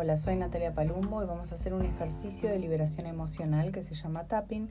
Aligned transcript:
Hola, 0.00 0.16
soy 0.16 0.36
Natalia 0.36 0.72
Palumbo 0.72 1.24
y 1.24 1.26
vamos 1.26 1.50
a 1.50 1.56
hacer 1.56 1.74
un 1.74 1.84
ejercicio 1.84 2.48
de 2.48 2.60
liberación 2.60 3.08
emocional 3.08 3.72
que 3.72 3.82
se 3.82 3.96
llama 3.96 4.28
tapping 4.28 4.70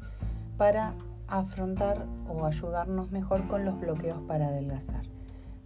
para 0.56 0.94
afrontar 1.28 2.06
o 2.30 2.46
ayudarnos 2.46 3.12
mejor 3.12 3.46
con 3.50 3.66
los 3.66 3.78
bloqueos 3.78 4.22
para 4.22 4.48
adelgazar. 4.48 5.04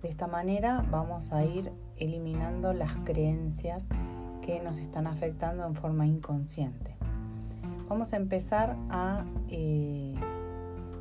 De 0.01 0.09
esta 0.09 0.25
manera 0.25 0.83
vamos 0.89 1.31
a 1.31 1.45
ir 1.45 1.71
eliminando 1.97 2.73
las 2.73 2.91
creencias 3.05 3.85
que 4.41 4.59
nos 4.61 4.79
están 4.79 5.05
afectando 5.05 5.63
en 5.63 5.75
forma 5.75 6.07
inconsciente. 6.07 6.95
Vamos 7.87 8.13
a 8.13 8.15
empezar 8.15 8.75
a 8.89 9.25
eh, 9.47 10.15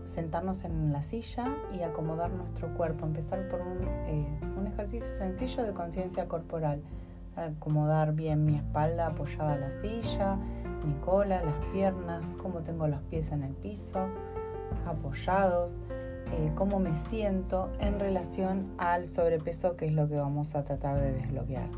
sentarnos 0.04 0.64
en 0.64 0.92
la 0.92 1.00
silla 1.00 1.46
y 1.72 1.80
acomodar 1.80 2.30
nuestro 2.30 2.74
cuerpo. 2.74 3.06
Empezar 3.06 3.48
por 3.48 3.62
un, 3.62 3.88
eh, 3.88 4.38
un 4.58 4.66
ejercicio 4.66 5.14
sencillo 5.14 5.62
de 5.62 5.72
conciencia 5.72 6.28
corporal. 6.28 6.82
Acomodar 7.40 8.12
bien 8.12 8.44
mi 8.44 8.56
espalda 8.56 9.06
apoyada 9.06 9.54
a 9.54 9.56
la 9.56 9.70
silla, 9.70 10.36
mi 10.84 10.92
cola, 11.04 11.42
las 11.42 11.66
piernas, 11.72 12.34
cómo 12.36 12.60
tengo 12.60 12.86
los 12.86 13.00
pies 13.02 13.32
en 13.32 13.42
el 13.42 13.54
piso, 13.54 14.08
apoyados, 14.86 15.80
eh, 16.32 16.52
cómo 16.54 16.78
me 16.78 16.94
siento 16.96 17.70
en 17.80 17.98
relación 17.98 18.72
al 18.78 19.06
sobrepeso, 19.06 19.76
que 19.76 19.86
es 19.86 19.92
lo 19.92 20.08
que 20.08 20.16
vamos 20.16 20.54
a 20.54 20.64
tratar 20.64 21.00
de 21.00 21.12
desbloquear. 21.12 21.68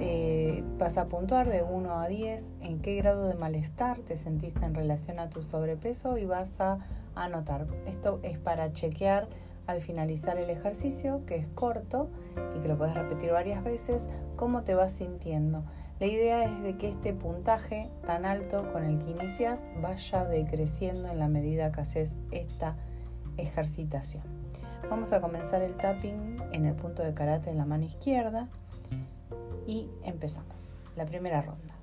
Eh, 0.00 0.62
vas 0.78 0.96
a 0.96 1.08
puntuar 1.08 1.48
de 1.48 1.64
1 1.64 1.98
a 1.98 2.06
10 2.06 2.52
en 2.60 2.78
qué 2.80 2.96
grado 2.96 3.26
de 3.26 3.34
malestar 3.34 3.98
te 3.98 4.14
sentiste 4.14 4.64
en 4.64 4.74
relación 4.74 5.18
a 5.18 5.28
tu 5.28 5.42
sobrepeso 5.42 6.18
y 6.18 6.24
vas 6.24 6.60
a 6.60 6.78
anotar. 7.16 7.66
Esto 7.86 8.20
es 8.22 8.38
para 8.38 8.72
chequear 8.72 9.28
al 9.68 9.82
finalizar 9.82 10.38
el 10.38 10.48
ejercicio, 10.48 11.24
que 11.26 11.36
es 11.36 11.46
corto 11.46 12.08
y 12.56 12.60
que 12.60 12.68
lo 12.68 12.78
puedes 12.78 12.94
repetir 12.94 13.30
varias 13.30 13.62
veces, 13.62 14.06
cómo 14.34 14.62
te 14.62 14.74
vas 14.74 14.92
sintiendo. 14.92 15.62
La 16.00 16.06
idea 16.06 16.42
es 16.44 16.62
de 16.62 16.78
que 16.78 16.88
este 16.88 17.12
puntaje 17.12 17.90
tan 18.06 18.24
alto 18.24 18.72
con 18.72 18.84
el 18.84 18.98
que 18.98 19.10
inicias 19.10 19.60
vaya 19.82 20.24
decreciendo 20.24 21.10
en 21.10 21.18
la 21.18 21.28
medida 21.28 21.70
que 21.70 21.82
haces 21.82 22.16
esta 22.30 22.76
ejercitación. 23.36 24.22
Vamos 24.88 25.12
a 25.12 25.20
comenzar 25.20 25.60
el 25.60 25.74
tapping 25.74 26.36
en 26.52 26.64
el 26.64 26.74
punto 26.74 27.02
de 27.02 27.12
karate 27.12 27.50
en 27.50 27.58
la 27.58 27.66
mano 27.66 27.84
izquierda 27.84 28.48
y 29.66 29.90
empezamos. 30.02 30.80
La 30.96 31.04
primera 31.04 31.42
ronda. 31.42 31.74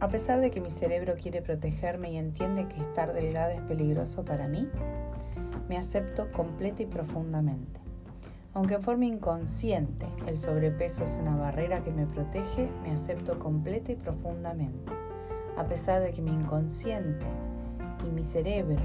A 0.00 0.08
pesar 0.08 0.40
de 0.40 0.50
que 0.50 0.60
mi 0.60 0.70
cerebro 0.70 1.14
quiere 1.14 1.42
protegerme 1.42 2.10
y 2.10 2.16
entiende 2.16 2.66
que 2.66 2.80
estar 2.80 3.12
delgada 3.12 3.54
es 3.54 3.60
peligroso 3.62 4.24
para 4.24 4.48
mí, 4.48 4.68
me 5.68 5.76
acepto 5.78 6.30
completa 6.32 6.82
y 6.82 6.86
profundamente. 6.86 7.80
Aunque 8.52 8.74
en 8.74 8.82
forma 8.82 9.04
inconsciente 9.06 10.06
el 10.26 10.38
sobrepeso 10.38 11.04
es 11.04 11.10
una 11.20 11.36
barrera 11.36 11.82
que 11.82 11.90
me 11.90 12.06
protege, 12.06 12.70
me 12.82 12.92
acepto 12.92 13.38
completa 13.38 13.92
y 13.92 13.96
profundamente. 13.96 14.92
A 15.56 15.66
pesar 15.66 16.02
de 16.02 16.12
que 16.12 16.22
mi 16.22 16.30
inconsciente 16.30 17.26
y 18.06 18.10
mi 18.10 18.22
cerebro 18.22 18.82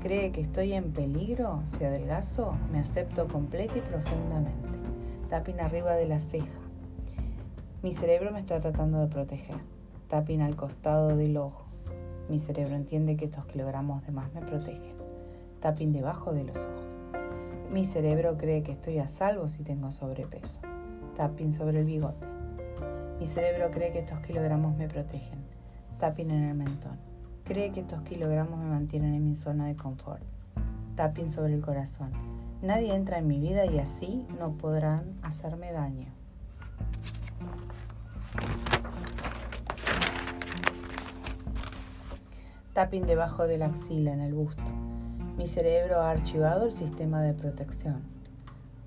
cree 0.00 0.32
que 0.32 0.42
estoy 0.42 0.72
en 0.74 0.92
peligro 0.92 1.62
si 1.66 1.84
adelgazo, 1.84 2.54
me 2.70 2.78
acepto 2.78 3.26
completa 3.26 3.78
y 3.78 3.80
profundamente. 3.80 4.68
Tapping 5.30 5.60
arriba 5.60 5.94
de 5.94 6.06
la 6.06 6.18
ceja. 6.18 6.60
Mi 7.82 7.92
cerebro 7.92 8.32
me 8.32 8.40
está 8.40 8.60
tratando 8.60 9.00
de 9.00 9.08
proteger. 9.08 9.56
Tapping 10.08 10.42
al 10.42 10.56
costado 10.56 11.16
del 11.16 11.36
ojo. 11.36 11.64
Mi 12.28 12.38
cerebro 12.38 12.76
entiende 12.76 13.16
que 13.16 13.26
estos 13.26 13.46
kilogramos 13.46 14.04
de 14.04 14.12
más 14.12 14.32
me 14.34 14.42
protegen. 14.42 15.05
Tapping 15.60 15.92
debajo 15.92 16.32
de 16.32 16.44
los 16.44 16.56
ojos. 16.58 16.98
Mi 17.70 17.84
cerebro 17.84 18.36
cree 18.36 18.62
que 18.62 18.72
estoy 18.72 18.98
a 18.98 19.08
salvo 19.08 19.48
si 19.48 19.62
tengo 19.62 19.90
sobrepeso. 19.90 20.60
Tapping 21.16 21.52
sobre 21.52 21.80
el 21.80 21.86
bigote. 21.86 22.26
Mi 23.18 23.26
cerebro 23.26 23.70
cree 23.70 23.92
que 23.92 24.00
estos 24.00 24.20
kilogramos 24.20 24.76
me 24.76 24.86
protegen. 24.86 25.44
Tapping 25.98 26.30
en 26.30 26.44
el 26.44 26.54
mentón. 26.54 26.98
Cree 27.44 27.72
que 27.72 27.80
estos 27.80 28.02
kilogramos 28.02 28.58
me 28.58 28.66
mantienen 28.66 29.14
en 29.14 29.24
mi 29.24 29.34
zona 29.34 29.66
de 29.66 29.76
confort. 29.76 30.22
Tapping 30.94 31.30
sobre 31.30 31.54
el 31.54 31.62
corazón. 31.62 32.12
Nadie 32.62 32.94
entra 32.94 33.18
en 33.18 33.26
mi 33.26 33.40
vida 33.40 33.64
y 33.66 33.78
así 33.78 34.26
no 34.38 34.58
podrán 34.58 35.18
hacerme 35.22 35.72
daño. 35.72 36.08
Tapping 42.74 43.06
debajo 43.06 43.46
de 43.46 43.56
la 43.56 43.66
axila 43.66 44.12
en 44.12 44.20
el 44.20 44.34
busto. 44.34 44.62
Mi 45.36 45.46
cerebro 45.46 46.00
ha 46.00 46.08
archivado 46.08 46.64
el 46.64 46.72
sistema 46.72 47.20
de 47.20 47.34
protección. 47.34 48.00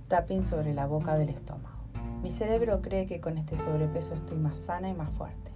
Tapping 0.08 0.44
sobre 0.44 0.74
la 0.74 0.88
boca 0.88 1.16
del 1.16 1.30
estómago. 1.30 1.78
Mi 2.24 2.32
cerebro 2.32 2.82
cree 2.82 3.06
que 3.06 3.22
con 3.22 3.38
este 3.38 3.56
sobrepeso 3.56 4.16
estoy 4.16 4.38
más 4.38 4.58
sana 4.58 4.90
y 4.90 4.96
más 4.96 5.12
fuerte. 5.12 5.52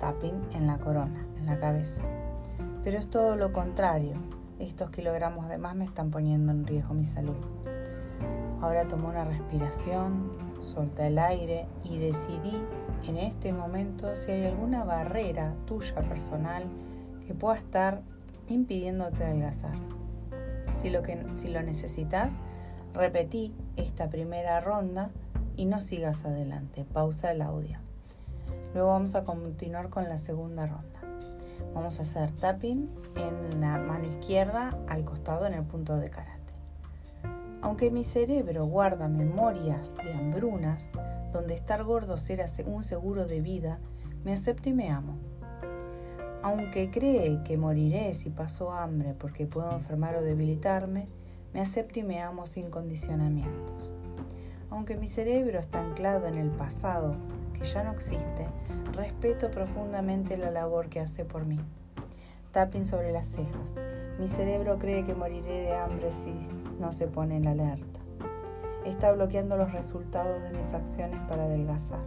Tapping 0.00 0.50
en 0.52 0.66
la 0.66 0.76
corona, 0.76 1.26
en 1.38 1.46
la 1.46 1.58
cabeza. 1.58 2.02
Pero 2.84 2.98
es 2.98 3.08
todo 3.08 3.36
lo 3.36 3.54
contrario. 3.54 4.16
Estos 4.58 4.90
kilogramos 4.90 5.48
de 5.48 5.56
más 5.56 5.74
me 5.74 5.86
están 5.86 6.10
poniendo 6.10 6.52
en 6.52 6.66
riesgo 6.66 6.92
mi 6.92 7.06
salud. 7.06 7.36
Ahora 8.60 8.86
tomo 8.86 9.08
una 9.08 9.24
respiración, 9.24 10.30
solta 10.60 11.06
el 11.06 11.18
aire 11.18 11.66
y 11.84 11.96
decidí 11.96 12.62
en 13.08 13.16
este 13.16 13.54
momento 13.54 14.14
si 14.14 14.32
hay 14.32 14.44
alguna 14.44 14.84
barrera 14.84 15.54
tuya 15.64 16.02
personal 16.02 16.64
que 17.26 17.32
pueda 17.32 17.56
estar 17.56 18.02
impidiéndote 18.46 19.24
adelgazar. 19.24 19.97
Si 20.72 20.90
lo, 20.90 21.02
que, 21.02 21.18
si 21.34 21.48
lo 21.48 21.62
necesitas, 21.62 22.32
repetí 22.94 23.54
esta 23.76 24.08
primera 24.08 24.60
ronda 24.60 25.10
y 25.56 25.64
no 25.66 25.80
sigas 25.80 26.24
adelante. 26.24 26.84
Pausa 26.84 27.32
el 27.32 27.42
audio. 27.42 27.78
Luego 28.74 28.90
vamos 28.90 29.14
a 29.14 29.24
continuar 29.24 29.88
con 29.88 30.08
la 30.08 30.18
segunda 30.18 30.66
ronda. 30.66 31.00
Vamos 31.74 31.98
a 31.98 32.02
hacer 32.02 32.30
tapping 32.32 32.88
en 33.16 33.60
la 33.60 33.78
mano 33.78 34.06
izquierda 34.06 34.78
al 34.88 35.04
costado 35.04 35.46
en 35.46 35.54
el 35.54 35.64
punto 35.64 35.96
de 35.96 36.10
karate. 36.10 36.38
Aunque 37.60 37.90
mi 37.90 38.04
cerebro 38.04 38.66
guarda 38.66 39.08
memorias 39.08 39.94
de 39.96 40.12
hambrunas, 40.12 40.82
donde 41.32 41.54
estar 41.54 41.82
gordo 41.84 42.18
será 42.18 42.46
un 42.66 42.84
seguro 42.84 43.26
de 43.26 43.40
vida, 43.40 43.80
me 44.24 44.32
acepto 44.32 44.68
y 44.68 44.74
me 44.74 44.90
amo. 44.90 45.18
Aunque 46.42 46.90
cree 46.90 47.42
que 47.42 47.56
moriré 47.56 48.14
si 48.14 48.30
paso 48.30 48.70
hambre 48.70 49.14
porque 49.18 49.46
puedo 49.46 49.72
enfermar 49.72 50.14
o 50.14 50.22
debilitarme, 50.22 51.08
me 51.52 51.60
acepto 51.60 51.98
y 51.98 52.04
me 52.04 52.20
amo 52.20 52.46
sin 52.46 52.70
condicionamientos. 52.70 53.90
Aunque 54.70 54.96
mi 54.96 55.08
cerebro 55.08 55.58
está 55.58 55.80
anclado 55.80 56.26
en 56.26 56.36
el 56.36 56.50
pasado, 56.50 57.16
que 57.54 57.64
ya 57.64 57.82
no 57.82 57.90
existe, 57.90 58.46
respeto 58.92 59.50
profundamente 59.50 60.36
la 60.36 60.52
labor 60.52 60.88
que 60.88 61.00
hace 61.00 61.24
por 61.24 61.44
mí. 61.44 61.58
Tapping 62.52 62.86
sobre 62.86 63.12
las 63.12 63.26
cejas. 63.26 63.74
Mi 64.20 64.28
cerebro 64.28 64.78
cree 64.78 65.04
que 65.04 65.14
moriré 65.14 65.62
de 65.62 65.74
hambre 65.74 66.12
si 66.12 66.34
no 66.78 66.92
se 66.92 67.08
pone 67.08 67.36
en 67.36 67.48
alerta. 67.48 68.00
Está 68.84 69.10
bloqueando 69.10 69.56
los 69.56 69.72
resultados 69.72 70.42
de 70.44 70.56
mis 70.56 70.72
acciones 70.72 71.20
para 71.28 71.44
adelgazar. 71.44 72.00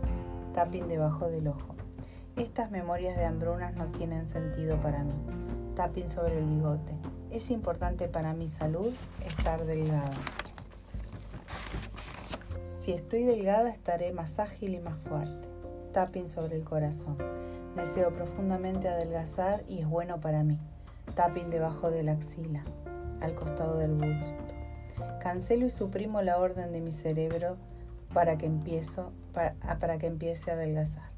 Tapping 0.53 0.87
debajo 0.87 1.29
del 1.29 1.49
ojo. 1.49 1.80
Estas 2.37 2.71
memorias 2.71 3.17
de 3.17 3.25
hambrunas 3.25 3.75
no 3.75 3.87
tienen 3.87 4.25
sentido 4.25 4.77
para 4.77 5.03
mí. 5.03 5.13
Tapping 5.75 6.09
sobre 6.09 6.39
el 6.39 6.45
bigote. 6.45 6.93
Es 7.29 7.51
importante 7.51 8.07
para 8.07 8.33
mi 8.33 8.47
salud 8.47 8.93
estar 9.27 9.65
delgada. 9.65 10.11
Si 12.63 12.93
estoy 12.93 13.23
delgada 13.23 13.69
estaré 13.69 14.13
más 14.13 14.39
ágil 14.39 14.75
y 14.75 14.79
más 14.79 14.97
fuerte. 15.09 15.49
Tapping 15.91 16.29
sobre 16.29 16.55
el 16.55 16.63
corazón. 16.63 17.17
Deseo 17.75 18.13
profundamente 18.13 18.87
adelgazar 18.87 19.65
y 19.67 19.79
es 19.79 19.87
bueno 19.87 20.21
para 20.21 20.43
mí. 20.43 20.57
Tapping 21.15 21.49
debajo 21.49 21.91
de 21.91 22.03
la 22.03 22.13
axila, 22.13 22.63
al 23.19 23.35
costado 23.35 23.77
del 23.77 23.91
busto. 23.91 24.55
Cancelo 25.21 25.65
y 25.65 25.69
suprimo 25.69 26.21
la 26.21 26.37
orden 26.37 26.71
de 26.71 26.79
mi 26.79 26.93
cerebro 26.93 27.57
para 28.13 28.37
que, 28.37 28.45
empiezo, 28.45 29.11
para, 29.33 29.97
que 29.97 30.07
empiece 30.07 30.49
a 30.49 30.53
adelgazar 30.53 31.11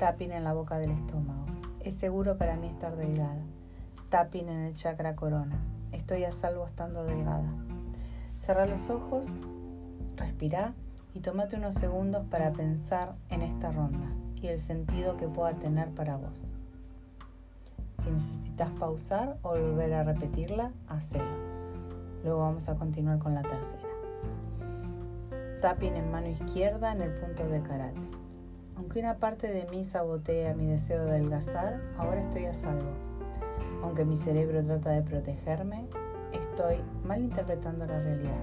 tapping 0.00 0.32
en 0.32 0.44
la 0.44 0.54
boca 0.54 0.78
del 0.78 0.92
estómago. 0.92 1.44
Es 1.80 1.94
seguro 1.94 2.38
para 2.38 2.56
mí 2.56 2.68
estar 2.68 2.96
delgada. 2.96 3.42
Tapping 4.08 4.48
en 4.48 4.60
el 4.60 4.74
chakra 4.74 5.14
corona. 5.14 5.60
Estoy 5.92 6.24
a 6.24 6.32
salvo 6.32 6.64
estando 6.64 7.04
delgada. 7.04 7.52
Cerra 8.38 8.64
los 8.64 8.88
ojos, 8.88 9.26
respira 10.16 10.72
y 11.12 11.20
tómate 11.20 11.56
unos 11.56 11.74
segundos 11.74 12.24
para 12.30 12.50
pensar 12.52 13.14
en 13.28 13.42
esta 13.42 13.72
ronda 13.72 14.10
y 14.40 14.46
el 14.46 14.58
sentido 14.58 15.18
que 15.18 15.28
pueda 15.28 15.52
tener 15.52 15.90
para 15.90 16.16
vos. 16.16 16.44
Si 18.02 18.10
necesitas 18.10 18.70
pausar 18.70 19.36
o 19.42 19.50
volver 19.50 19.92
a 19.92 20.02
repetirla, 20.02 20.72
hacelo. 20.88 21.36
Luego 22.24 22.38
vamos 22.38 22.70
a 22.70 22.74
continuar 22.74 23.18
con 23.18 23.34
la 23.34 23.42
tercera. 23.42 23.88
Tapping 25.60 25.96
en 25.96 26.10
mano 26.10 26.28
izquierda 26.28 26.90
en 26.92 27.02
el 27.02 27.12
punto 27.20 27.46
de 27.46 27.60
karate. 27.60 28.19
Aunque 28.80 28.98
una 28.98 29.18
parte 29.18 29.52
de 29.52 29.66
mí 29.66 29.84
sabotea 29.84 30.54
mi 30.54 30.66
deseo 30.66 31.04
de 31.04 31.10
adelgazar, 31.10 31.82
ahora 31.98 32.22
estoy 32.22 32.46
a 32.46 32.54
salvo. 32.54 32.88
Aunque 33.82 34.06
mi 34.06 34.16
cerebro 34.16 34.62
trata 34.64 34.92
de 34.92 35.02
protegerme, 35.02 35.86
estoy 36.32 36.76
malinterpretando 37.04 37.84
la 37.84 38.00
realidad. 38.00 38.40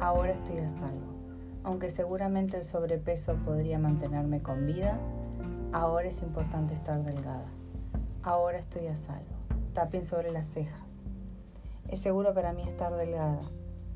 Ahora 0.00 0.32
estoy 0.32 0.58
a 0.58 0.68
salvo. 0.68 1.14
Aunque 1.62 1.90
seguramente 1.90 2.56
el 2.56 2.64
sobrepeso 2.64 3.36
podría 3.44 3.78
mantenerme 3.78 4.42
con 4.42 4.66
vida, 4.66 4.98
ahora 5.72 6.08
es 6.08 6.20
importante 6.20 6.74
estar 6.74 7.04
delgada. 7.04 7.46
Ahora 8.24 8.58
estoy 8.58 8.88
a 8.88 8.96
salvo. 8.96 9.36
Tapping 9.74 10.04
sobre 10.04 10.32
la 10.32 10.42
ceja. 10.42 10.84
Es 11.86 12.00
seguro 12.00 12.34
para 12.34 12.52
mí 12.52 12.64
estar 12.64 12.92
delgada. 12.92 13.42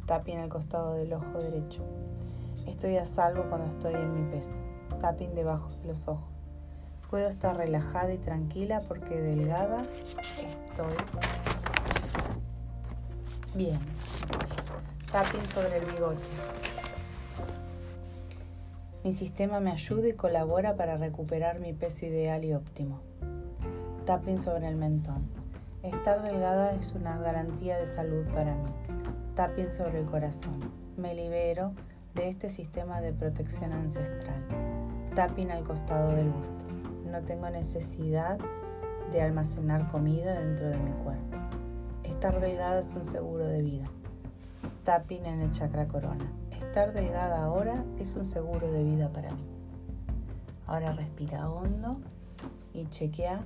Tapping 0.06 0.38
al 0.38 0.48
costado 0.48 0.94
del 0.94 1.12
ojo 1.12 1.42
derecho. 1.42 1.82
Estoy 2.68 2.98
a 2.98 3.04
salvo 3.04 3.46
cuando 3.48 3.66
estoy 3.66 3.94
en 3.94 4.14
mi 4.14 4.30
peso. 4.30 4.67
Tapping 5.00 5.34
debajo 5.34 5.70
de 5.82 5.88
los 5.88 6.08
ojos. 6.08 6.28
Puedo 7.10 7.28
estar 7.28 7.56
relajada 7.56 8.12
y 8.12 8.18
tranquila 8.18 8.82
porque 8.86 9.20
delgada 9.20 9.84
estoy 10.68 10.94
bien. 13.54 13.78
Tapping 15.10 15.44
sobre 15.54 15.78
el 15.78 15.86
bigote. 15.86 16.20
Mi 19.04 19.12
sistema 19.12 19.60
me 19.60 19.70
ayuda 19.70 20.08
y 20.08 20.12
colabora 20.12 20.76
para 20.76 20.96
recuperar 20.98 21.60
mi 21.60 21.72
peso 21.72 22.04
ideal 22.04 22.44
y 22.44 22.52
óptimo. 22.52 23.00
Tapping 24.04 24.38
sobre 24.38 24.68
el 24.68 24.76
mentón. 24.76 25.28
Estar 25.82 26.22
delgada 26.22 26.74
es 26.74 26.92
una 26.92 27.16
garantía 27.18 27.78
de 27.78 27.94
salud 27.94 28.26
para 28.34 28.54
mí. 28.54 28.70
Tapping 29.34 29.72
sobre 29.72 30.00
el 30.00 30.06
corazón. 30.06 30.72
Me 30.96 31.14
libero 31.14 31.72
de 32.14 32.28
este 32.28 32.50
sistema 32.50 33.00
de 33.00 33.12
protección 33.12 33.72
ancestral. 33.72 34.77
Tapping 35.18 35.50
al 35.50 35.64
costado 35.64 36.12
del 36.12 36.30
busto. 36.30 36.64
No 37.10 37.20
tengo 37.22 37.50
necesidad 37.50 38.38
de 39.10 39.20
almacenar 39.20 39.88
comida 39.88 40.38
dentro 40.38 40.68
de 40.68 40.78
mi 40.78 40.92
cuerpo. 41.02 41.36
Estar 42.04 42.38
delgada 42.38 42.78
es 42.78 42.94
un 42.94 43.04
seguro 43.04 43.44
de 43.44 43.60
vida. 43.60 43.86
Tapping 44.84 45.26
en 45.26 45.40
el 45.40 45.50
chakra 45.50 45.88
corona 45.88 46.32
estar 46.52 46.92
delgada 46.92 47.42
ahora 47.42 47.84
es 47.98 48.14
un 48.14 48.24
seguro 48.24 48.70
de 48.70 48.84
vida 48.84 49.10
para 49.10 49.32
mí. 49.32 49.44
Ahora 50.68 50.92
respira 50.92 51.50
hondo 51.50 51.96
y 52.72 52.86
chequea 52.86 53.44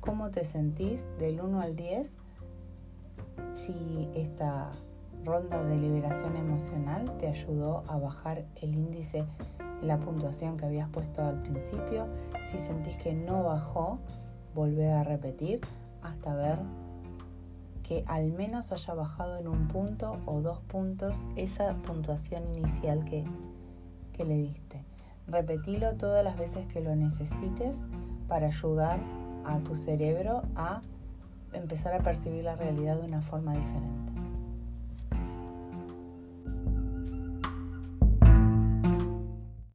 cómo 0.00 0.30
te 0.30 0.44
sentís 0.44 1.06
del 1.18 1.40
1 1.40 1.58
al 1.58 1.74
10 1.74 2.18
si 3.54 4.10
esta 4.14 4.72
ronda 5.24 5.62
de 5.64 5.78
liberación 5.78 6.36
emocional 6.36 7.16
te 7.18 7.28
ayudó 7.28 7.84
a 7.88 7.96
bajar 7.96 8.44
el 8.60 8.74
índice, 8.74 9.24
la 9.82 9.98
puntuación 9.98 10.56
que 10.56 10.66
habías 10.66 10.88
puesto 10.88 11.22
al 11.22 11.42
principio. 11.42 12.06
Si 12.50 12.58
sentís 12.58 12.96
que 12.96 13.14
no 13.14 13.42
bajó, 13.42 13.98
volvé 14.54 14.92
a 14.92 15.02
repetir 15.02 15.60
hasta 16.02 16.34
ver 16.34 16.58
que 17.82 18.04
al 18.06 18.32
menos 18.32 18.72
haya 18.72 18.94
bajado 18.94 19.36
en 19.38 19.48
un 19.48 19.68
punto 19.68 20.18
o 20.26 20.40
dos 20.40 20.60
puntos 20.60 21.22
esa 21.36 21.74
puntuación 21.82 22.44
inicial 22.54 23.04
que, 23.04 23.24
que 24.12 24.24
le 24.24 24.36
diste. 24.36 24.84
Repetilo 25.26 25.94
todas 25.96 26.24
las 26.24 26.38
veces 26.38 26.66
que 26.66 26.80
lo 26.80 26.94
necesites 26.96 27.78
para 28.28 28.46
ayudar 28.48 28.98
a 29.44 29.58
tu 29.58 29.76
cerebro 29.76 30.42
a 30.56 30.80
empezar 31.52 31.94
a 31.94 31.98
percibir 31.98 32.44
la 32.44 32.56
realidad 32.56 32.96
de 32.96 33.06
una 33.06 33.20
forma 33.20 33.52
diferente. 33.52 34.13